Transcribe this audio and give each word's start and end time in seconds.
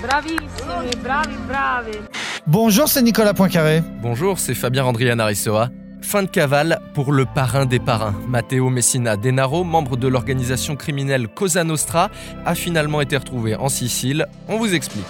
Bravissimi, 0.00 1.02
bravi, 1.02 1.34
bravi. 1.48 1.98
Bonjour, 2.46 2.88
c'est 2.88 3.02
Nicolas 3.02 3.34
Poincaré. 3.34 3.82
Bonjour, 4.00 4.38
c'est 4.38 4.54
Fabien 4.54 4.84
Randrian 4.84 5.18
Arissoa. 5.18 5.70
Fin 6.02 6.22
de 6.22 6.28
cavale 6.28 6.80
pour 6.94 7.10
le 7.10 7.24
parrain 7.26 7.66
des 7.66 7.80
parrains. 7.80 8.14
Matteo 8.28 8.70
Messina 8.70 9.16
Denaro, 9.16 9.64
membre 9.64 9.96
de 9.96 10.06
l'organisation 10.06 10.76
criminelle 10.76 11.26
Cosa 11.26 11.64
Nostra, 11.64 12.10
a 12.46 12.54
finalement 12.54 13.00
été 13.00 13.16
retrouvé 13.16 13.56
en 13.56 13.68
Sicile. 13.68 14.26
On 14.46 14.56
vous 14.58 14.72
explique. 14.72 15.04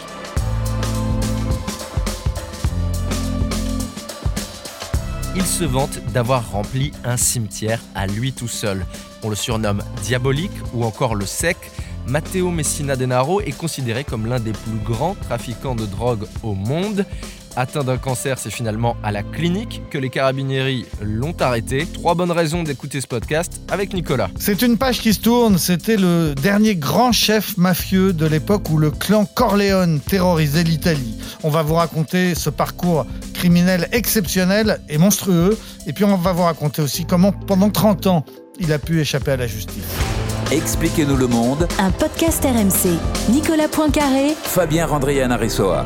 Il 5.37 5.45
se 5.45 5.65
vante 5.65 5.99
d'avoir 6.15 6.51
rempli 6.51 6.93
un 7.05 7.19
cimetière 7.19 7.81
à 7.95 8.07
lui 8.07 8.33
tout 8.33 8.49
seul. 8.49 8.87
On 9.23 9.29
le 9.29 9.37
surnomme 9.37 9.83
diabolique 10.03 10.53
ou 10.73 10.85
encore 10.85 11.15
le 11.15 11.27
sec. 11.27 11.59
Matteo 12.09 12.51
Messina 12.51 12.97
Denaro 12.97 13.41
est 13.43 13.57
considéré 13.57 14.03
comme 14.03 14.27
l'un 14.27 14.41
des 14.41 14.53
plus 14.53 14.79
grands 14.83 15.15
trafiquants 15.15 15.75
de 15.75 15.85
drogue 15.85 16.25
au 16.43 16.55
monde. 16.55 17.05
Atteint 17.57 17.83
d'un 17.83 17.97
cancer, 17.97 18.39
c'est 18.39 18.51
finalement 18.51 18.97
à 19.03 19.11
la 19.11 19.23
clinique 19.23 19.83
que 19.91 19.99
les 19.99 20.11
carabinieri 20.11 20.87
l'ont 21.03 21.35
arrêté. 21.41 21.87
Trois 21.93 22.15
bonnes 22.15 22.31
raisons 22.31 22.63
d'écouter 22.63 23.01
ce 23.01 23.07
podcast 23.07 23.61
avec 23.69 23.93
Nicolas. 23.93 24.31
C'est 24.39 24.63
une 24.63 24.79
page 24.79 25.01
qui 25.01 25.13
se 25.13 25.21
tourne. 25.21 25.59
C'était 25.59 25.97
le 25.97 26.35
dernier 26.35 26.77
grand 26.77 27.13
chef 27.13 27.57
mafieux 27.59 28.13
de 28.13 28.27
l'époque 28.27 28.71
où 28.71 28.79
le 28.79 28.91
clan 28.91 29.27
Corleone 29.27 30.01
terrorisait 30.01 30.65
l'Italie. 30.65 31.19
On 31.43 31.51
va 31.51 31.63
vous 31.63 31.75
raconter 31.75 32.35
ce 32.35 32.49
parcours 32.49 33.07
criminel 33.35 33.89
exceptionnel 33.93 34.81
et 34.89 34.97
monstrueux. 34.97 35.59
Et 35.87 35.93
puis 35.93 36.05
on 36.05 36.17
va 36.17 36.33
vous 36.33 36.45
raconter 36.45 36.81
aussi 36.81 37.05
comment 37.07 37.33
pendant 37.33 37.71
30 37.71 38.07
ans 38.07 38.25
il 38.61 38.73
a 38.73 38.79
pu 38.79 39.01
échapper 39.01 39.33
à 39.33 39.37
la 39.37 39.47
justice. 39.47 39.85
Expliquez-nous 40.51 41.19
le 41.19 41.27
monde, 41.27 41.69
Un 41.79 41.91
podcast 41.91 42.43
RMC. 42.43 42.99
Nicolas 43.31 43.69
Poincaré, 43.69 44.31
Fabien 44.33 44.87
Randrian 44.87 45.31
Arissoa. 45.31 45.85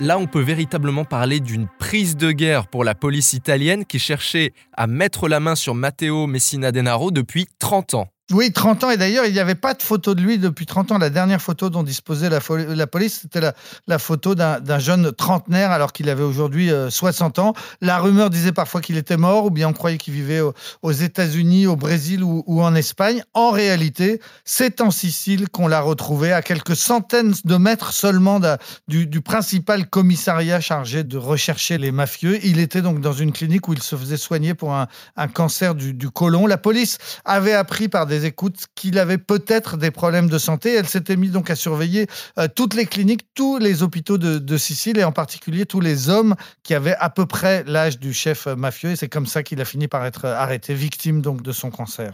Là, 0.00 0.16
on 0.16 0.26
peut 0.26 0.40
véritablement 0.40 1.04
parler 1.04 1.40
d'une 1.40 1.68
prise 1.78 2.16
de 2.16 2.30
guerre 2.32 2.66
pour 2.66 2.82
la 2.82 2.94
police 2.94 3.34
italienne 3.34 3.84
qui 3.84 3.98
cherchait 3.98 4.54
à 4.74 4.86
mettre 4.86 5.28
la 5.28 5.38
main 5.38 5.54
sur 5.54 5.74
Matteo 5.74 6.26
Messina 6.26 6.72
Denaro 6.72 7.10
depuis 7.10 7.46
30 7.58 7.92
ans. 7.92 8.08
Oui, 8.30 8.52
30 8.52 8.84
ans. 8.84 8.90
Et 8.90 8.98
d'ailleurs, 8.98 9.24
il 9.24 9.32
n'y 9.32 9.38
avait 9.38 9.54
pas 9.54 9.72
de 9.72 9.82
photo 9.82 10.14
de 10.14 10.20
lui 10.20 10.36
depuis 10.36 10.66
30 10.66 10.92
ans. 10.92 10.98
La 10.98 11.08
dernière 11.08 11.40
photo 11.40 11.70
dont 11.70 11.82
disposait 11.82 12.28
la, 12.28 12.40
police, 12.86 13.20
c'était 13.22 13.40
la, 13.40 13.98
photo 13.98 14.34
d'un 14.34 14.78
jeune 14.78 15.12
trentenaire 15.12 15.70
alors 15.70 15.94
qu'il 15.94 16.10
avait 16.10 16.22
aujourd'hui 16.22 16.70
euh, 16.70 16.90
60 16.90 17.38
ans. 17.38 17.54
La 17.80 17.98
rumeur 17.98 18.28
disait 18.28 18.52
parfois 18.52 18.82
qu'il 18.82 18.98
était 18.98 19.16
mort 19.16 19.46
ou 19.46 19.50
bien 19.50 19.68
on 19.68 19.72
croyait 19.72 19.96
qu'il 19.96 20.12
vivait 20.12 20.40
au- 20.40 20.52
aux 20.82 20.92
États-Unis, 20.92 21.66
au 21.66 21.76
Brésil 21.76 22.22
ou, 22.22 22.44
en 22.62 22.74
Espagne. 22.74 23.22
En 23.32 23.50
réalité, 23.50 24.20
c'est 24.44 24.82
en 24.82 24.90
Sicile 24.90 25.48
qu'on 25.48 25.66
l'a 25.66 25.80
retrouvé 25.80 26.30
à 26.32 26.42
quelques 26.42 26.76
centaines 26.76 27.32
de 27.46 27.56
mètres 27.56 27.94
seulement 27.94 28.40
du, 28.88 29.20
principal 29.22 29.88
commissariat 29.88 30.60
chargé 30.60 31.02
de 31.02 31.16
rechercher 31.16 31.78
les 31.78 31.92
mafieux. 31.92 32.38
Il 32.44 32.58
était 32.58 32.82
donc 32.82 33.00
dans 33.00 33.12
une 33.14 33.32
clinique 33.32 33.68
où 33.68 33.72
il 33.72 33.82
se 33.82 33.96
faisait 33.96 34.18
soigner 34.18 34.52
pour 34.52 34.74
un, 34.74 34.86
un 35.16 35.28
cancer 35.28 35.74
du, 35.74 35.94
du 35.94 36.10
côlon. 36.10 36.46
La 36.46 36.58
police 36.58 36.98
avait 37.24 37.54
appris 37.54 37.88
par 37.88 38.06
des 38.06 38.17
écoutes 38.26 38.66
qu'il 38.74 38.98
avait 38.98 39.18
peut-être 39.18 39.76
des 39.76 39.90
problèmes 39.90 40.28
de 40.28 40.38
santé. 40.38 40.74
Elle 40.74 40.88
s'était 40.88 41.16
mise 41.16 41.32
donc 41.32 41.50
à 41.50 41.56
surveiller 41.56 42.06
euh, 42.38 42.48
toutes 42.54 42.74
les 42.74 42.86
cliniques, 42.86 43.26
tous 43.34 43.58
les 43.58 43.82
hôpitaux 43.82 44.18
de, 44.18 44.38
de 44.38 44.56
Sicile 44.56 44.98
et 44.98 45.04
en 45.04 45.12
particulier 45.12 45.66
tous 45.66 45.80
les 45.80 46.08
hommes 46.08 46.34
qui 46.62 46.74
avaient 46.74 46.96
à 46.98 47.10
peu 47.10 47.26
près 47.26 47.64
l'âge 47.66 47.98
du 47.98 48.12
chef 48.12 48.46
mafieux. 48.46 48.90
Et 48.90 48.96
c'est 48.96 49.08
comme 49.08 49.26
ça 49.26 49.42
qu'il 49.42 49.60
a 49.60 49.64
fini 49.64 49.88
par 49.88 50.04
être 50.04 50.24
arrêté, 50.26 50.74
victime 50.74 51.22
donc 51.22 51.42
de 51.42 51.52
son 51.52 51.70
cancer. 51.70 52.12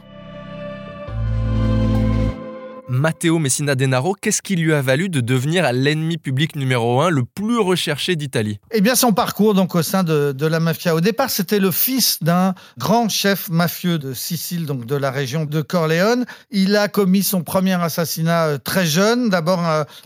Matteo 2.88 3.38
Messina 3.38 3.74
Denaro, 3.74 4.14
qu'est-ce 4.14 4.42
qui 4.42 4.56
lui 4.56 4.74
a 4.74 4.82
valu 4.82 5.08
de 5.08 5.20
devenir 5.20 5.72
l'ennemi 5.72 6.18
public 6.18 6.54
numéro 6.54 7.00
un, 7.00 7.08
le 7.08 7.24
plus 7.24 7.58
recherché 7.58 8.14
d'Italie? 8.14 8.58
Eh 8.72 8.82
bien, 8.82 8.94
son 8.94 9.12
parcours 9.12 9.54
donc 9.54 9.74
au 9.74 9.82
sein 9.82 10.04
de, 10.04 10.34
la 10.46 10.60
mafia. 10.60 10.94
Au 10.94 11.00
départ, 11.00 11.30
c'était 11.30 11.58
le 11.58 11.70
fils 11.70 12.22
d'un 12.22 12.54
grand 12.76 13.08
chef 13.08 13.48
mafieux 13.48 13.98
de 13.98 14.12
Sicile, 14.12 14.66
donc 14.66 14.84
de 14.84 14.96
la 14.96 15.10
région 15.10 15.46
de 15.46 15.62
Corleone. 15.62 16.26
Il 16.50 16.76
a 16.76 16.88
commis 16.88 17.22
son 17.22 17.42
premier 17.42 17.80
assassinat 17.82 18.46
euh, 18.46 18.58
très 18.58 18.84
jeune. 18.84 19.30
D'abord 19.30 19.60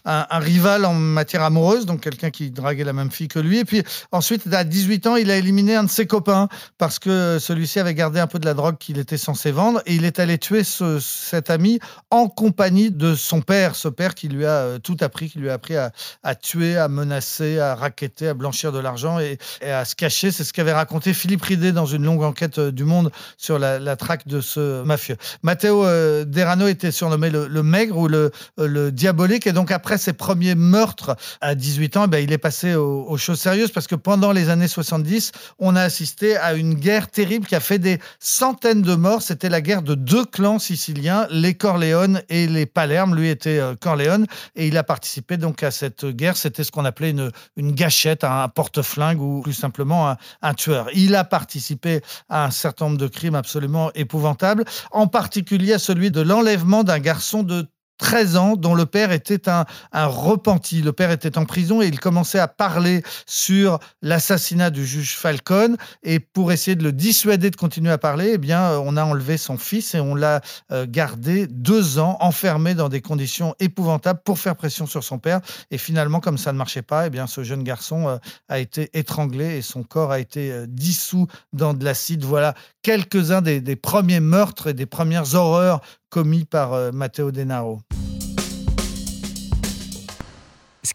un, 0.04 0.38
rival 0.38 0.84
en 0.84 0.94
matière 0.94 1.42
amoureuse, 1.42 1.84
donc 1.84 2.00
quelqu'un 2.00 2.30
qui 2.30 2.50
draguait 2.50 2.84
la 2.84 2.92
même 2.92 3.10
fille 3.10 3.28
que 3.28 3.40
lui. 3.40 3.58
Et 3.58 3.64
puis 3.64 3.82
ensuite, 4.12 4.46
à 4.52 4.62
18 4.62 5.06
ans, 5.08 5.16
il 5.16 5.30
a 5.32 5.36
éliminé 5.36 5.74
un 5.74 5.84
de 5.84 5.90
ses 5.90 6.06
copains 6.06 6.48
parce 6.78 7.00
que 7.00 7.38
celui-ci 7.40 7.80
avait 7.80 7.94
gardé 7.94 8.20
un 8.20 8.28
peu 8.28 8.38
de 8.38 8.46
la 8.46 8.54
drogue 8.54 8.78
qu'il 8.78 8.98
était 8.98 9.18
censé 9.18 9.50
vendre. 9.50 9.82
Et 9.86 9.96
il 9.96 10.04
est 10.04 10.20
allé 10.20 10.38
tuer 10.38 10.62
ce- 10.62 11.00
cet 11.00 11.50
ami 11.50 11.80
en 12.10 12.28
compagnie 12.28 12.67
de 12.70 13.14
son 13.14 13.40
père, 13.40 13.74
ce 13.74 13.88
père 13.88 14.14
qui 14.14 14.28
lui 14.28 14.44
a 14.44 14.50
euh, 14.50 14.78
tout 14.78 14.96
appris, 15.00 15.30
qui 15.30 15.38
lui 15.38 15.48
a 15.48 15.54
appris 15.54 15.76
à, 15.76 16.34
tuer, 16.34 16.76
à 16.76 16.88
menacer, 16.88 17.58
à 17.58 17.74
raqueter, 17.74 18.28
à 18.28 18.34
blanchir 18.34 18.72
de 18.72 18.78
l'argent 18.78 19.18
et, 19.18 19.38
à 19.62 19.84
se 19.84 19.94
cacher. 19.94 20.30
C'est 20.30 20.44
ce 20.44 20.52
qu'avait 20.52 20.72
raconté 20.72 21.14
Philippe 21.14 21.42
Ridé 21.42 21.72
dans 21.72 21.86
une 21.86 22.04
longue 22.04 22.22
enquête 22.22 22.58
euh, 22.58 22.72
du 22.72 22.84
Monde 22.84 23.10
sur 23.36 23.58
la, 23.58 23.96
traque 23.96 24.26
de 24.28 24.40
ce 24.40 24.82
mafieux. 24.82 25.16
Matteo 25.42 25.84
euh, 25.84 26.24
Derano 26.24 26.68
était 26.68 26.90
surnommé 26.90 27.30
le, 27.30 27.62
maigre 27.62 27.96
ou 27.96 28.08
le, 28.08 28.30
le 28.58 28.92
diabolique. 28.92 29.46
Et 29.46 29.52
donc, 29.52 29.70
après 29.70 29.98
ses 29.98 30.12
premiers 30.12 30.54
meurtres 30.54 31.16
à 31.40 31.54
18 31.54 31.96
ans, 31.96 32.04
eh 32.04 32.08
ben, 32.08 32.18
il 32.18 32.32
est 32.32 32.38
passé 32.38 32.74
aux, 32.74 33.04
aux 33.08 33.16
choses 33.16 33.40
sérieuses 33.40 33.72
parce 33.72 33.86
que 33.86 33.94
pendant 33.94 34.32
les 34.32 34.50
années 34.50 34.68
70, 34.68 35.32
on 35.58 35.74
a 35.74 35.82
assisté 35.82 36.36
à 36.36 36.54
une 36.54 36.74
guerre 36.74 37.08
terrible 37.08 37.46
qui 37.46 37.54
a 37.54 37.60
fait 37.60 37.78
des 37.78 37.98
centaines 38.20 38.82
de 38.82 38.94
morts. 38.94 39.22
C'était 39.22 39.48
la 39.48 39.60
guerre 39.60 39.82
de 39.82 39.94
deux 39.94 40.24
clans 40.24 40.58
siciliens, 40.58 41.26
les 41.30 41.54
Corleone 41.54 42.22
et 42.28 42.46
les 42.46 42.57
Palerme. 42.66 43.14
Lui 43.14 43.28
était 43.28 43.58
euh, 43.58 43.74
Corleone 43.74 44.26
et 44.54 44.68
il 44.68 44.76
a 44.76 44.84
participé 44.84 45.36
donc 45.36 45.62
à 45.62 45.70
cette 45.70 46.06
guerre. 46.06 46.36
C'était 46.36 46.64
ce 46.64 46.70
qu'on 46.70 46.84
appelait 46.84 47.10
une, 47.10 47.30
une 47.56 47.72
gâchette, 47.72 48.24
un 48.24 48.48
porte-flingue 48.48 49.20
ou 49.20 49.42
plus 49.42 49.52
simplement 49.52 50.10
un, 50.10 50.16
un 50.42 50.54
tueur. 50.54 50.88
Il 50.94 51.14
a 51.14 51.24
participé 51.24 52.00
à 52.28 52.44
un 52.44 52.50
certain 52.50 52.86
nombre 52.86 52.98
de 52.98 53.08
crimes 53.08 53.34
absolument 53.34 53.90
épouvantables, 53.94 54.64
en 54.92 55.06
particulier 55.06 55.72
à 55.74 55.78
celui 55.78 56.10
de 56.10 56.20
l'enlèvement 56.20 56.84
d'un 56.84 56.98
garçon 56.98 57.42
de 57.42 57.68
13 57.98 58.36
ans, 58.36 58.56
dont 58.56 58.74
le 58.74 58.86
père 58.86 59.12
était 59.12 59.48
un, 59.48 59.66
un 59.92 60.06
repenti. 60.06 60.82
Le 60.82 60.92
père 60.92 61.10
était 61.10 61.36
en 61.36 61.44
prison 61.44 61.82
et 61.82 61.86
il 61.86 62.00
commençait 62.00 62.38
à 62.38 62.48
parler 62.48 63.02
sur 63.26 63.78
l'assassinat 64.02 64.70
du 64.70 64.86
juge 64.86 65.16
Falcone. 65.16 65.76
Et 66.02 66.20
pour 66.20 66.52
essayer 66.52 66.76
de 66.76 66.84
le 66.84 66.92
dissuader 66.92 67.50
de 67.50 67.56
continuer 67.56 67.90
à 67.90 67.98
parler, 67.98 68.32
eh 68.34 68.38
bien, 68.38 68.78
on 68.78 68.96
a 68.96 69.04
enlevé 69.04 69.36
son 69.36 69.58
fils 69.58 69.94
et 69.94 70.00
on 70.00 70.14
l'a 70.14 70.40
euh, 70.72 70.86
gardé 70.88 71.46
deux 71.46 71.98
ans, 71.98 72.16
enfermé 72.20 72.74
dans 72.74 72.88
des 72.88 73.00
conditions 73.00 73.54
épouvantables 73.58 74.20
pour 74.24 74.38
faire 74.38 74.56
pression 74.56 74.86
sur 74.86 75.04
son 75.04 75.18
père. 75.18 75.40
Et 75.70 75.78
finalement, 75.78 76.20
comme 76.20 76.38
ça 76.38 76.52
ne 76.52 76.58
marchait 76.58 76.82
pas, 76.82 77.06
eh 77.06 77.10
bien, 77.10 77.26
ce 77.26 77.42
jeune 77.42 77.64
garçon 77.64 78.08
euh, 78.08 78.16
a 78.48 78.58
été 78.58 78.90
étranglé 78.94 79.56
et 79.56 79.62
son 79.62 79.82
corps 79.82 80.12
a 80.12 80.20
été 80.20 80.52
euh, 80.52 80.66
dissous 80.68 81.26
dans 81.52 81.74
de 81.74 81.84
l'acide. 81.84 82.24
Voilà 82.24 82.54
quelques-uns 82.82 83.42
des 83.42 83.76
premiers 83.76 84.20
meurtres 84.20 84.68
et 84.68 84.74
des 84.74 84.86
premières 84.86 85.34
horreurs 85.34 85.80
commis 86.10 86.44
par 86.44 86.72
euh, 86.72 86.90
Matteo 86.92 87.30
Denaro. 87.30 87.80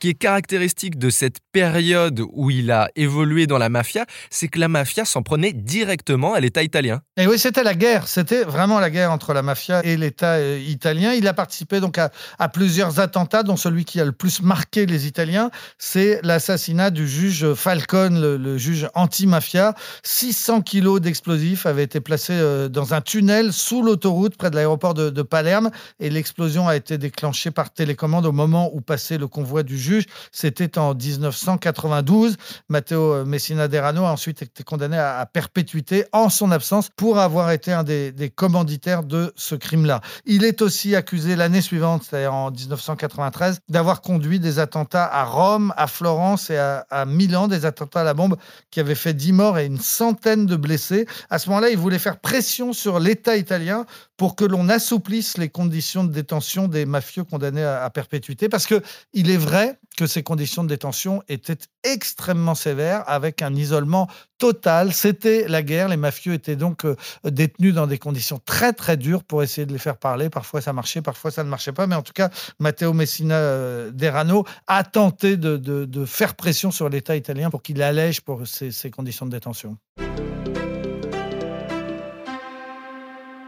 Qui 0.03 0.09
est 0.09 0.15
caractéristique 0.15 0.99
de 0.99 1.09
cette 1.09 1.37
période 1.53 2.21
où 2.33 2.49
il 2.49 2.71
a 2.71 2.89
évolué 2.97 3.47
dans 3.47 3.57
la 3.57 3.69
mafia, 3.69 4.05
c'est 4.29 4.49
que 4.49 4.59
la 4.59 4.67
mafia 4.67 5.05
s'en 5.05 5.21
prenait 5.21 5.53
directement 5.53 6.33
à 6.33 6.41
l'État 6.41 6.61
italien. 6.61 6.99
Et 7.15 7.25
oui, 7.25 7.39
c'était 7.39 7.63
la 7.63 7.73
guerre. 7.73 8.09
C'était 8.09 8.43
vraiment 8.43 8.81
la 8.81 8.89
guerre 8.89 9.13
entre 9.13 9.31
la 9.31 9.41
mafia 9.41 9.79
et 9.85 9.95
l'État 9.95 10.33
euh, 10.33 10.61
italien. 10.67 11.13
Il 11.13 11.25
a 11.25 11.33
participé 11.33 11.79
donc 11.79 11.97
à, 11.97 12.49
plusieurs 12.49 12.99
attentats, 12.99 13.43
dont 13.43 13.55
celui 13.55 13.85
qui 13.85 14.01
a 14.01 14.03
le 14.03 14.11
plus 14.11 14.41
marqué 14.41 14.85
les 14.85 15.07
Italiens, 15.07 15.51
c'est 15.77 16.19
l'assassinat 16.21 16.89
du 16.89 17.07
juge 17.07 17.53
Falcone, 17.53 18.19
le, 18.19 18.57
juge 18.57 18.89
anti-mafia. 18.95 19.73
600 20.03 20.63
kilos 20.63 20.99
d'explosifs 20.99 21.65
avaient 21.65 21.83
été 21.83 22.01
placés 22.01 22.33
euh, 22.33 22.67
dans 22.67 22.93
un 22.93 22.99
tunnel 22.99 23.53
sous 23.53 23.81
l'autoroute 23.81 24.35
près 24.35 24.49
de 24.49 24.57
l'aéroport 24.57 24.95
de 24.95 25.21
Palerme 25.21 25.71
et 26.01 26.09
l'explosion 26.09 26.67
a 26.67 26.75
été 26.75 26.97
déclenchée 26.97 27.51
par 27.51 27.71
télécommande 27.71 28.25
au 28.25 28.33
moment 28.33 28.69
où 28.73 28.81
passait 28.81 29.17
le 29.17 29.29
convoi 29.29 29.63
du 29.63 29.77
juge. 29.77 29.92
C'était 30.31 30.77
en 30.77 30.93
1992. 30.93 32.37
Matteo 32.69 33.25
Messina 33.25 33.67
Derano 33.67 34.05
a 34.05 34.11
ensuite 34.11 34.41
été 34.41 34.63
condamné 34.63 34.97
à, 34.97 35.25
perpétuité 35.25 36.05
en 36.11 36.29
son 36.29 36.51
absence 36.51 36.89
pour 36.95 37.19
avoir 37.19 37.51
été 37.51 37.71
un 37.71 37.83
des, 37.83 38.31
commanditaires 38.35 39.03
de 39.03 39.33
ce 39.35 39.55
crime-là. 39.55 40.01
Il 40.25 40.43
est 40.43 40.61
aussi 40.61 40.95
accusé 40.95 41.35
l'année 41.35 41.61
suivante, 41.61 42.03
c'est-à-dire 42.03 42.33
en 42.33 42.51
1993, 42.51 43.59
d'avoir 43.69 44.01
conduit 44.01 44.39
des 44.39 44.59
attentats 44.59 45.05
à 45.05 45.23
Rome, 45.23 45.73
à 45.77 45.87
Florence 45.87 46.49
et 46.49 46.57
à, 46.57 46.85
à 46.89 47.05
Milan, 47.05 47.47
des 47.47 47.65
attentats 47.65 48.01
à 48.01 48.03
la 48.03 48.13
bombe 48.13 48.37
qui 48.71 48.79
avaient 48.79 48.95
fait 48.95 49.13
10 49.13 49.33
morts 49.33 49.59
et 49.59 49.65
une 49.65 49.79
centaine 49.79 50.45
de 50.45 50.55
blessés. 50.55 51.05
À 51.29 51.39
ce 51.39 51.49
moment-là, 51.49 51.69
il 51.69 51.77
voulait 51.77 51.99
faire 51.99 52.19
pression 52.19 52.73
sur 52.73 52.99
l'État 52.99 53.37
italien 53.37 53.85
pour 54.17 54.35
que 54.35 54.45
l'on 54.45 54.69
assouplisse 54.69 55.37
les 55.37 55.49
conditions 55.49 56.03
de 56.03 56.11
détention 56.11 56.67
des 56.67 56.85
mafieux 56.85 57.23
condamnés 57.23 57.63
à, 57.63 57.83
à 57.83 57.89
perpétuité. 57.89 58.49
Parce 58.49 58.65
que 58.65 58.81
il 59.13 59.29
est 59.29 59.37
vrai 59.37 59.77
que 59.97 60.07
ces 60.07 60.23
conditions 60.23 60.63
de 60.63 60.69
détention 60.69 61.21
étaient 61.27 61.57
extrêmement 61.83 62.55
sévères, 62.55 63.03
avec 63.07 63.41
un 63.41 63.53
isolement 63.53 64.07
total. 64.37 64.93
C'était 64.93 65.47
la 65.47 65.61
guerre. 65.61 65.87
Les 65.89 65.97
mafieux 65.97 66.33
étaient 66.33 66.55
donc 66.55 66.85
euh, 66.85 66.95
détenus 67.23 67.73
dans 67.73 67.87
des 67.87 67.97
conditions 67.97 68.39
très 68.43 68.73
très 68.73 68.97
dures 68.97 69.23
pour 69.23 69.43
essayer 69.43 69.65
de 69.65 69.71
les 69.71 69.79
faire 69.79 69.97
parler. 69.97 70.29
Parfois 70.29 70.61
ça 70.61 70.73
marchait, 70.73 71.01
parfois 71.01 71.31
ça 71.31 71.43
ne 71.43 71.49
marchait 71.49 71.73
pas. 71.73 71.87
Mais 71.87 71.95
en 71.95 72.01
tout 72.01 72.13
cas, 72.13 72.29
Matteo 72.59 72.93
Messina 72.93 73.35
euh, 73.35 73.91
Derano 73.91 74.45
a 74.67 74.83
tenté 74.83 75.37
de, 75.37 76.05
faire 76.05 76.35
pression 76.35 76.71
sur 76.71 76.89
l'État 76.89 77.15
italien 77.15 77.49
pour 77.49 77.61
qu'il 77.61 77.81
allège 77.81 78.21
pour 78.21 78.43
ces 78.47 78.91
conditions 78.91 79.25
de 79.25 79.31
détention. 79.31 79.77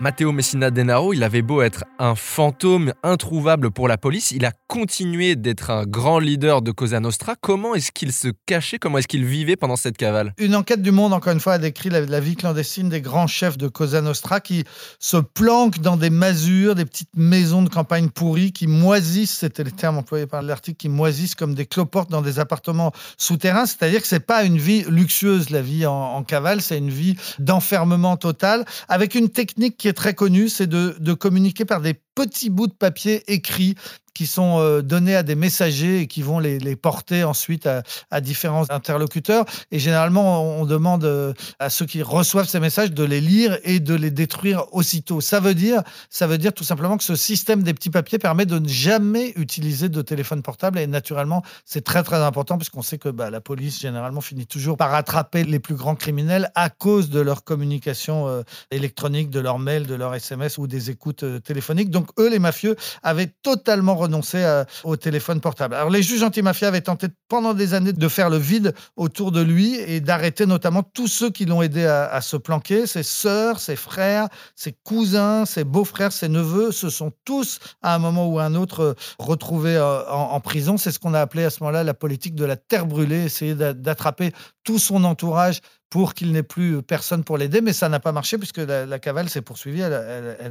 Matteo 0.05 0.31
Messina 0.31 0.69
Denaro, 0.69 1.13
il 1.13 1.23
avait 1.23 1.41
beau 1.41 1.63
être 1.63 1.83
un 1.97 2.13
fantôme 2.13 2.93
introuvable 3.01 3.71
pour 3.71 3.87
la 3.87 3.97
police, 3.97 4.29
il 4.29 4.45
a 4.45 4.51
continué 4.67 5.35
d'être 5.35 5.71
un 5.71 5.83
grand 5.83 6.19
leader 6.19 6.61
de 6.61 6.69
Cosa 6.69 6.99
Nostra. 6.99 7.33
Comment 7.41 7.73
est-ce 7.73 7.91
qu'il 7.91 8.13
se 8.13 8.27
cachait? 8.45 8.77
Comment 8.77 8.99
est-ce 8.99 9.07
qu'il 9.07 9.25
vivait 9.25 9.55
pendant 9.55 9.75
cette 9.75 9.97
cavale? 9.97 10.35
Une 10.37 10.55
enquête 10.55 10.83
du 10.83 10.91
Monde, 10.91 11.11
encore 11.11 11.33
une 11.33 11.39
fois, 11.39 11.53
a 11.53 11.57
décrit 11.57 11.89
la, 11.89 12.19
vie 12.19 12.35
clandestine 12.35 12.87
des 12.87 13.01
grands 13.01 13.25
chefs 13.25 13.57
de 13.57 13.67
Cosa 13.67 14.01
Nostra 14.01 14.41
qui 14.41 14.63
se 14.99 15.17
planquent 15.17 15.79
dans 15.79 15.97
des 15.97 16.11
masures, 16.11 16.75
des 16.75 16.85
petites 16.85 17.09
maisons 17.15 17.63
de 17.63 17.69
campagne 17.69 18.09
pourries, 18.09 18.51
qui 18.51 18.67
moisissent, 18.67 19.39
c'était 19.39 19.63
le 19.63 19.71
terme 19.71 19.97
employé 19.97 20.27
par 20.27 20.43
l'article, 20.43 20.77
qui 20.77 20.89
moisissent 20.89 21.33
comme 21.33 21.55
des 21.55 21.65
cloportes 21.65 22.11
dans 22.11 22.21
des 22.21 22.37
appartements 22.37 22.91
souterrains. 23.17 23.65
C'est-à-dire 23.65 24.01
que 24.01 24.07
c'est 24.07 24.19
pas 24.19 24.43
une 24.43 24.59
vie 24.59 24.83
luxueuse, 24.87 25.49
la 25.49 25.63
vie 25.63 25.87
en, 25.87 25.93
en 25.93 26.23
cavale, 26.23 26.61
c'est 26.61 26.77
une 26.77 26.91
vie 26.91 27.15
d'enfermement 27.39 28.17
total, 28.17 28.65
avec 28.87 29.15
une 29.15 29.29
technique 29.29 29.77
qui 29.77 29.87
est 29.87 29.94
très 29.95 30.13
connue, 30.13 30.49
c'est 30.49 30.67
de, 30.67 30.95
de 30.99 31.13
communiquer 31.13 31.65
par 31.65 31.81
des 31.81 31.95
petits 32.15 32.49
bouts 32.49 32.67
de 32.67 32.73
papier 32.73 33.23
écrits 33.31 33.75
qui 34.15 34.25
sont 34.25 34.59
euh, 34.59 34.81
donnés 34.81 35.15
à 35.15 35.21
des 35.21 35.35
messagers 35.35 35.99
et 35.99 36.07
qui 36.07 36.23
vont 36.23 36.39
les, 36.39 36.75
porter 36.75 37.23
ensuite 37.23 37.67
à, 37.67 37.83
à 38.09 38.21
différents 38.21 38.65
interlocuteurs. 38.69 39.45
Et 39.71 39.77
généralement, 39.77 40.41
on 40.41 40.65
demande 40.65 41.03
euh, 41.03 41.33
à 41.59 41.69
ceux 41.69 41.85
qui 41.85 42.01
reçoivent 42.01 42.47
ces 42.47 42.59
messages 42.59 42.91
de 42.91 43.03
les 43.03 43.21
lire 43.21 43.59
et 43.63 43.79
de 43.79 43.93
les 43.93 44.11
détruire 44.11 44.65
aussitôt. 44.71 45.21
Ça 45.21 45.39
veut 45.39 45.53
dire, 45.53 45.83
ça 46.09 46.27
veut 46.27 46.37
dire 46.37 46.53
tout 46.53 46.63
simplement 46.63 46.97
que 46.97 47.03
ce 47.03 47.15
système 47.15 47.61
des 47.61 47.73
petits 47.73 47.89
papiers 47.89 48.17
permet 48.17 48.45
de 48.45 48.57
ne 48.57 48.67
jamais 48.67 49.33
utiliser 49.35 49.89
de 49.89 50.01
téléphone 50.01 50.41
portable. 50.41 50.79
Et 50.79 50.87
naturellement, 50.87 51.43
c'est 51.65 51.83
très 51.83 52.03
très 52.03 52.17
important 52.23 52.57
puisqu'on 52.57 52.81
sait 52.81 52.97
que 52.97 53.09
bah, 53.09 53.29
la 53.29 53.41
police 53.41 53.81
généralement 53.81 54.21
finit 54.21 54.47
toujours 54.47 54.77
par 54.77 54.93
attraper 54.93 55.43
les 55.43 55.59
plus 55.59 55.75
grands 55.75 55.95
criminels 55.95 56.51
à 56.55 56.69
cause 56.69 57.09
de 57.09 57.19
leur 57.19 57.43
communication 57.43 58.29
euh, 58.29 58.43
électronique, 58.71 59.29
de 59.29 59.41
leurs 59.41 59.59
mails, 59.59 59.87
de 59.87 59.95
leurs 59.95 60.15
SMS 60.15 60.57
ou 60.57 60.67
des 60.67 60.89
écoutes 60.89 61.23
euh, 61.23 61.39
téléphoniques. 61.39 61.89
Donc 61.89 62.04
eux, 62.19 62.29
les 62.29 62.39
mafieux, 62.39 62.75
avaient 63.03 63.33
totalement 63.43 63.95
renoncé 63.95 64.43
à- 64.43 64.65
au 64.83 64.95
téléphone 64.95 65.41
portable. 65.41 65.75
Alors 65.75 65.89
les 65.89 66.01
juges 66.03 66.23
antimafia 66.23 66.67
avaient 66.67 66.81
tenté 66.81 67.07
pendant 67.27 67.53
des 67.53 67.73
années 67.73 67.93
de 67.93 68.07
faire 68.07 68.29
le 68.29 68.37
vide 68.37 68.73
autour 68.95 69.31
de 69.31 69.41
lui 69.41 69.75
et 69.75 69.99
d'arrêter 70.01 70.45
notamment 70.45 70.83
tous 70.83 71.07
ceux 71.07 71.29
qui 71.29 71.45
l'ont 71.45 71.61
aidé 71.61 71.85
à, 71.85 72.21
se 72.21 72.37
planquer, 72.37 72.87
ses 72.87 73.03
sœurs, 73.03 73.59
ses 73.59 73.75
frères, 73.75 74.27
ses 74.55 74.73
cousins, 74.83 75.45
ses 75.45 75.63
beaux-frères, 75.63 76.11
ses 76.11 76.29
neveux, 76.29 76.71
se 76.71 76.89
sont 76.89 77.11
tous 77.25 77.59
à 77.81 77.95
un 77.95 77.99
moment 77.99 78.27
ou 78.27 78.39
à 78.39 78.43
un 78.43 78.55
autre 78.55 78.79
euh, 78.81 78.93
retrouvés 79.19 79.75
euh, 79.75 80.07
en, 80.09 80.39
prison. 80.39 80.77
C'est 80.77 80.91
ce 80.91 80.99
qu'on 80.99 81.13
a 81.13 81.21
appelé 81.21 81.43
à 81.43 81.49
ce 81.49 81.61
moment-là 81.61 81.83
la 81.83 81.93
politique 81.93 82.35
de 82.35 82.45
la 82.45 82.55
terre 82.55 82.85
brûlée, 82.85 83.25
essayer 83.25 83.55
d'a- 83.55 83.73
d'attraper 83.73 84.31
tout 84.63 84.79
son 84.79 85.03
entourage 85.03 85.61
pour 85.89 86.13
qu'il 86.13 86.31
n'ait 86.31 86.43
plus 86.43 86.81
personne 86.81 87.23
pour 87.23 87.37
l'aider, 87.37 87.61
mais 87.61 87.73
ça 87.73 87.89
n'a 87.89 87.99
pas 87.99 88.11
marché 88.11 88.37
puisque 88.37 88.57
la, 88.57 88.99
cavale 88.99 89.29
s'est 89.29 89.41
poursuivie, 89.41 89.81
elle, 89.81 89.93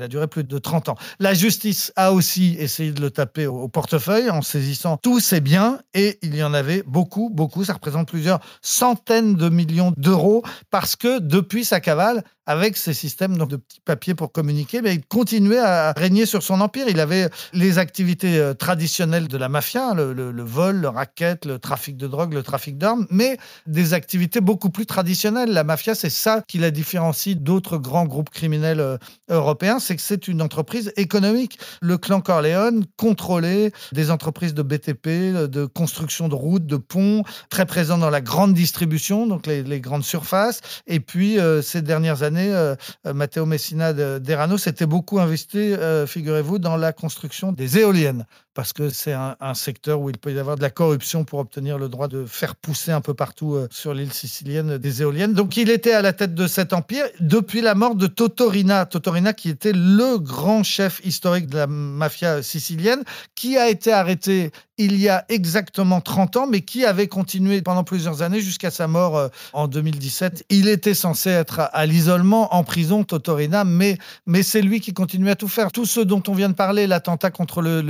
a- 0.02 0.08
duré 0.08 0.26
plus 0.26 0.44
de 0.44 0.58
30 0.58 0.88
ans. 0.88 0.96
La 1.18 1.34
justice 1.34 1.92
a 1.96 2.12
aussi 2.12 2.56
essayé 2.58 2.92
de 2.92 3.00
le 3.00 3.10
taper 3.10 3.46
au 3.46 3.68
portefeuille 3.68 4.30
en 4.30 4.42
saisissant 4.42 4.96
tous 4.96 5.20
ses 5.20 5.40
biens, 5.40 5.80
et 5.94 6.18
il 6.22 6.36
y 6.36 6.42
en 6.42 6.54
avait 6.54 6.82
beaucoup, 6.86 7.30
beaucoup, 7.30 7.64
ça 7.64 7.74
représente 7.74 8.08
plusieurs 8.08 8.40
centaines 8.62 9.34
de 9.34 9.48
millions 9.48 9.92
d'euros, 9.96 10.42
parce 10.70 10.96
que 10.96 11.18
depuis 11.18 11.64
sa 11.64 11.80
cavale, 11.80 12.22
avec 12.46 12.76
ces 12.76 12.92
systèmes 12.94 13.36
donc, 13.36 13.48
de 13.50 13.56
petits 13.56 13.80
papiers 13.84 14.14
pour 14.14 14.32
communiquer, 14.32 14.82
mais 14.82 14.94
il 14.94 15.04
continuait 15.06 15.58
à 15.58 15.92
régner 15.96 16.26
sur 16.26 16.42
son 16.42 16.60
empire. 16.60 16.86
Il 16.88 17.00
avait 17.00 17.28
les 17.52 17.78
activités 17.78 18.38
euh, 18.38 18.54
traditionnelles 18.54 19.28
de 19.28 19.36
la 19.38 19.48
mafia, 19.48 19.94
le, 19.94 20.12
le- 20.12 20.42
vol, 20.42 20.76
le 20.76 20.88
racket, 20.88 21.46
le 21.46 21.58
trafic 21.58 21.96
de 21.96 22.06
drogue, 22.06 22.34
le 22.34 22.42
trafic 22.42 22.76
d'armes, 22.76 23.06
mais 23.10 23.38
des 23.66 23.94
activités 23.94 24.40
beaucoup 24.40 24.68
plus 24.70 24.84
traditionnelles. 24.86 25.50
La 25.52 25.64
mafia, 25.64 25.94
c'est 25.94 26.10
ça 26.10 26.42
qui 26.46 26.58
la 26.58 26.70
différencie 26.70 27.36
d'autres 27.36 27.78
grands 27.78 28.04
groupes 28.04 28.30
criminels 28.30 28.80
euh, 28.80 28.98
européens, 29.30 29.78
c'est 29.78 29.96
que 29.96 30.02
c'est 30.02 30.28
une 30.28 30.42
entreprise 30.42 30.92
économique. 30.96 31.58
Le 31.80 31.96
clan 31.96 32.20
Corleone 32.20 32.84
contrôlait 32.96 33.72
des 33.92 34.10
entreprises 34.10 34.52
de 34.54 34.62
BTP, 34.62 35.08
de 35.48 35.64
construction 35.64 36.28
de 36.28 36.34
routes, 36.34 36.66
de 36.66 36.76
ponts, 36.76 37.22
très 37.48 37.64
présent 37.64 37.96
dans 37.96 38.10
la 38.10 38.20
grande 38.20 38.52
distribution, 38.54 39.26
donc 39.26 39.46
les, 39.46 39.62
les 39.62 39.80
grandes 39.80 40.04
surfaces. 40.04 40.60
Et 40.86 41.00
puis, 41.00 41.38
euh, 41.38 41.62
ces 41.62 41.80
dernières 41.80 42.22
années, 42.22 42.33
euh, 42.40 42.74
euh, 43.06 43.14
Matteo 43.14 43.46
Messina 43.46 43.92
de- 43.92 44.18
d'Erano 44.18 44.58
s'était 44.58 44.86
beaucoup 44.86 45.20
investi, 45.20 45.58
euh, 45.58 46.06
figurez-vous, 46.06 46.58
dans 46.58 46.76
la 46.76 46.92
construction 46.92 47.52
des 47.52 47.78
éoliennes, 47.78 48.26
parce 48.54 48.72
que 48.72 48.88
c'est 48.88 49.12
un, 49.12 49.34
secteur 49.54 50.00
où 50.00 50.10
il 50.10 50.18
peut 50.18 50.32
y 50.32 50.38
avoir 50.38 50.56
de 50.56 50.62
la 50.62 50.70
corruption 50.70 51.24
pour 51.24 51.38
obtenir 51.38 51.78
le 51.78 51.88
droit 51.88 52.08
de 52.08 52.24
faire 52.24 52.56
pousser 52.56 52.90
un 52.90 53.00
peu 53.00 53.14
partout 53.14 53.56
sur 53.70 53.94
l'île 53.94 54.12
sicilienne 54.12 54.78
des 54.78 55.02
éoliennes. 55.02 55.32
Donc, 55.32 55.56
il 55.56 55.70
était 55.70 55.92
à 55.92 56.02
la 56.02 56.12
tête 56.12 56.34
de 56.34 56.46
cet 56.48 56.72
empire 56.72 57.04
depuis 57.20 57.60
la 57.60 57.74
mort 57.74 57.94
de 57.94 58.06
Totorina. 58.08 58.84
Totorina, 58.84 59.32
qui 59.32 59.48
était 59.48 59.72
le 59.72 60.18
grand 60.18 60.64
chef 60.64 61.00
historique 61.04 61.46
de 61.48 61.58
la 61.58 61.66
mafia 61.68 62.42
sicilienne, 62.42 63.04
qui 63.34 63.56
a 63.56 63.68
été 63.68 63.92
arrêté 63.92 64.50
il 64.76 65.00
y 65.00 65.08
a 65.08 65.24
exactement 65.28 66.00
30 66.00 66.36
ans, 66.36 66.46
mais 66.48 66.62
qui 66.62 66.84
avait 66.84 67.06
continué 67.06 67.62
pendant 67.62 67.84
plusieurs 67.84 68.22
années 68.22 68.40
jusqu'à 68.40 68.72
sa 68.72 68.88
mort 68.88 69.30
en 69.52 69.68
2017. 69.68 70.46
Il 70.50 70.68
était 70.68 70.94
censé 70.94 71.30
être 71.30 71.60
à, 71.60 71.64
à 71.64 71.86
l'isolement, 71.86 72.23
en 72.32 72.64
prison, 72.64 73.04
Totorina, 73.04 73.64
mais, 73.64 73.98
mais 74.26 74.42
c'est 74.42 74.62
lui 74.62 74.80
qui 74.80 74.92
continue 74.92 75.30
à 75.30 75.34
tout 75.36 75.48
faire. 75.48 75.70
Tout 75.72 75.86
ce 75.86 76.00
dont 76.00 76.22
on 76.28 76.34
vient 76.34 76.48
de 76.48 76.54
parler, 76.54 76.86
l'attentat 76.86 77.30
contre 77.30 77.60
le, 77.62 77.80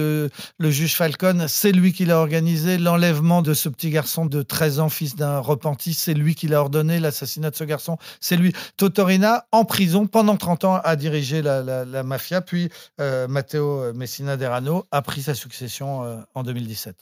le, 0.59 0.71
juge 0.71 0.95
Falcon, 0.95 1.45
c'est 1.49 1.73
lui 1.73 1.93
qui 1.93 2.05
l'a 2.05 2.19
organisé. 2.19 2.79
L'enlèvement 2.79 3.43
de 3.43 3.55
ce 3.55 3.69
petit 3.69 3.91
garçon 3.91 4.27
de 4.27 4.43
13 4.43 4.81
ans, 4.81 4.89
fils 4.89 5.17
d'un 5.17 5.39
repenti, 5.39 5.95
c'est 5.95 6.15
lui 6.15 6.35
qui 6.35 6.49
l'a 6.49 6.61
ordonné. 6.61 6.99
L'assassinat 7.01 7.51
de 7.51 7.57
ce 7.57 7.65
garçon, 7.65 7.99
c'est 8.21 8.37
lui. 8.37 8.53
Totorina, 8.77 9.47
en 9.53 9.65
prison 9.65 10.07
pendant 10.07 10.37
30 10.37 10.65
ans, 10.65 10.81
a 10.83 10.97
dirigé 10.97 11.43
la, 11.43 11.63
la- 11.63 11.85
la 11.85 12.03
mafia. 12.03 12.41
Puis 12.41 12.69
euh, 13.01 13.29
Matteo 13.29 13.93
Messina 13.95 14.37
Derano 14.37 14.85
a 14.91 15.03
pris 15.03 15.23
sa 15.23 15.35
succession 15.35 16.05
euh, 16.05 16.17
en 16.35 16.43
2017. 16.43 16.97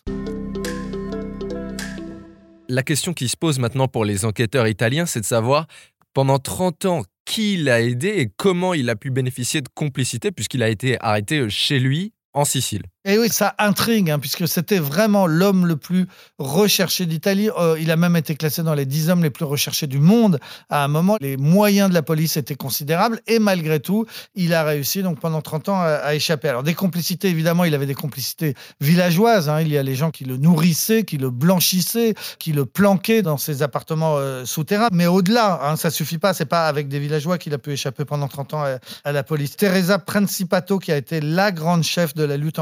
La 2.68 2.82
question 2.82 3.12
qui 3.12 3.28
se 3.28 3.36
pose 3.36 3.58
maintenant 3.58 3.86
pour 3.86 4.04
les 4.06 4.24
enquêteurs 4.24 4.66
italiens, 4.66 5.04
c'est 5.04 5.20
de 5.20 5.26
savoir, 5.26 5.66
pendant 6.12 6.38
30 6.38 6.84
ans, 6.86 7.02
qui 7.24 7.56
l'a 7.56 7.80
aidé 7.80 8.08
et 8.08 8.28
comment 8.36 8.74
il 8.74 8.90
a 8.90 8.96
pu 8.96 9.10
bénéficier 9.10 9.60
de 9.60 9.68
complicité 9.74 10.32
puisqu'il 10.32 10.62
a 10.62 10.68
été 10.68 10.96
arrêté 11.00 11.48
chez 11.48 11.78
lui 11.78 12.12
en 12.32 12.44
Sicile. 12.44 12.82
Et 13.04 13.18
oui, 13.18 13.28
ça 13.30 13.56
intrigue, 13.58 14.12
hein, 14.12 14.20
puisque 14.20 14.46
c'était 14.46 14.78
vraiment 14.78 15.26
l'homme 15.26 15.66
le 15.66 15.76
plus 15.76 16.06
recherché 16.38 17.04
d'Italie. 17.04 17.50
Euh, 17.58 17.76
il 17.80 17.90
a 17.90 17.96
même 17.96 18.14
été 18.14 18.36
classé 18.36 18.62
dans 18.62 18.74
les 18.74 18.86
10 18.86 19.10
hommes 19.10 19.24
les 19.24 19.30
plus 19.30 19.44
recherchés 19.44 19.88
du 19.88 19.98
monde. 19.98 20.38
À 20.70 20.84
un 20.84 20.88
moment, 20.88 21.16
les 21.20 21.36
moyens 21.36 21.88
de 21.88 21.94
la 21.94 22.02
police 22.02 22.36
étaient 22.36 22.54
considérables, 22.54 23.20
et 23.26 23.40
malgré 23.40 23.80
tout, 23.80 24.06
il 24.36 24.54
a 24.54 24.62
réussi 24.62 25.02
donc 25.02 25.18
pendant 25.18 25.42
30 25.42 25.70
ans 25.70 25.80
à, 25.80 26.14
échapper. 26.14 26.48
Alors 26.48 26.62
des 26.62 26.74
complicités, 26.74 27.28
évidemment, 27.28 27.64
il 27.64 27.74
avait 27.74 27.86
des 27.86 27.94
complicités 27.94 28.54
villageoises. 28.80 29.48
hein. 29.48 29.60
Il 29.60 29.68
y 29.68 29.78
a 29.78 29.82
les 29.82 29.96
gens 29.96 30.12
qui 30.12 30.24
le 30.24 30.36
nourrissaient, 30.36 31.02
qui 31.02 31.18
le 31.18 31.30
blanchissaient, 31.30 32.14
qui 32.38 32.52
le 32.52 32.66
planquaient 32.66 33.22
dans 33.22 33.36
ses 33.36 33.64
appartements 33.64 34.14
euh, 34.16 34.44
souterrains. 34.44 34.90
Mais 34.92 35.08
au-delà, 35.08 35.58
hein, 35.64 35.74
ça 35.74 35.90
suffit 35.90 36.18
pas. 36.18 36.34
C'est 36.34 36.46
pas 36.46 36.68
avec 36.68 36.86
des 36.86 37.00
villageois 37.00 37.36
qu'il 37.38 37.52
a 37.52 37.58
pu 37.58 37.72
échapper 37.72 38.04
pendant 38.04 38.28
30 38.28 38.54
ans 38.54 38.64
à, 39.04 39.12
la 39.12 39.24
police. 39.24 39.56
Teresa 39.56 39.98
Principato, 39.98 40.78
qui 40.78 40.92
a 40.92 40.96
été 40.96 41.20
la 41.20 41.50
grande 41.50 41.82
chef 41.82 42.14
de 42.14 42.22
la 42.22 42.36
lutte 42.36 42.60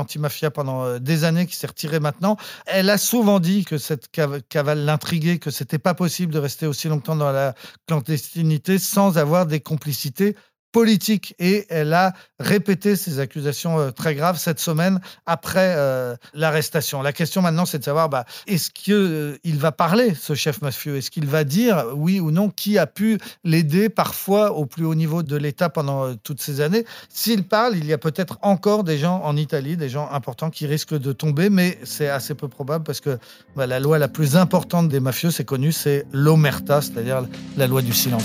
pendant 0.51 0.85
euh, 0.85 0.99
des 0.99 1.25
années, 1.25 1.47
qui 1.47 1.57
s'est 1.57 1.67
retirée 1.67 2.01
maintenant, 2.01 2.37
elle 2.67 2.91
a 2.91 2.99
souvent 2.99 3.41
dit 3.41 3.65
que 3.65 3.79
cette 3.79 4.13
cav- 4.13 4.43
cavale 4.49 4.85
l'intriguait, 4.85 5.39
que 5.39 5.51
c'était 5.51 5.79
pas 5.79 5.95
possible 5.95 6.33
de 6.33 6.39
rester 6.39 6.67
aussi 6.67 6.89
longtemps 6.89 7.17
dans 7.17 7.33
la 7.33 7.55
clandestinité 7.87 8.79
sans 8.79 9.19
avoir 9.19 9.47
des 9.47 9.61
complicités 9.61 10.37
politique 10.73 11.35
et 11.39 11.67
elle 11.69 11.93
a 11.93 12.13
répété 12.39 12.97
ces 12.97 13.19
accusations 13.19 13.79
euh, 13.79 13.91
très 13.91 14.15
graves 14.15 14.39
cette 14.39 14.61
semaine 14.61 15.01
après 15.27 15.75
euh, 15.77 16.15
l'arrestation. 16.35 17.03
La 17.03 17.13
question 17.13 17.43
maintenant, 17.43 17.67
c'est 17.67 17.79
de 17.79 17.85
savoir 17.85 18.09
bah, 18.09 18.25
est-ce 18.47 18.71
qu'il 18.71 18.95
euh, 18.95 19.39
va 19.45 19.73
parler, 19.73 20.15
ce 20.15 20.35
chef 20.35 20.63
mafieux? 20.63 20.97
Est-ce 20.97 21.11
qu'il 21.11 21.27
va 21.27 21.45
dire, 21.45 21.87
oui 21.95 22.21
ou 22.21 22.31
non, 22.31 22.51
qui 22.51 22.79
a 22.79 22.87
pu 22.87 23.19
l'aider 23.45 23.89
parfois 23.89 24.53
au 24.53 24.67
plus 24.67 24.85
haut 24.85 24.95
niveau 24.95 25.23
de 25.23 25.37
l'État 25.37 25.69
pendant 25.69 26.15
toutes 26.17 26.41
ces 26.41 26.61
années? 26.61 26.85
S'il 27.09 27.45
parle, 27.45 27.77
il 27.77 27.87
y 27.87 27.93
a 27.93 27.99
peut-être 27.99 28.39
encore 28.43 28.85
des 28.85 28.99
gens 28.99 29.21
en 29.25 29.37
Italie, 29.37 29.77
des 29.77 29.89
gens 29.89 30.09
importants 30.11 30.51
qui 30.51 30.67
risquent 30.67 30.99
de 30.99 31.13
tomber, 31.13 31.51
mais 31.51 31.79
c'est 31.85 32.09
assez 32.09 32.35
peu 32.35 32.49
probable 32.49 32.85
parce 32.85 33.01
que 33.01 33.19
bah, 33.57 33.67
la 33.67 33.81
loi 33.81 33.99
la 33.99 34.09
plus 34.09 34.37
importante 34.37 34.89
des 34.89 35.01
mafieux, 35.01 35.31
c'est 35.31 35.45
connu, 35.45 35.73
c'est 35.73 36.07
l'omerta, 36.13 36.81
c'est-à-dire 36.81 37.25
la 37.57 37.67
loi 37.67 37.83
du 37.83 37.93
silence. 37.93 38.25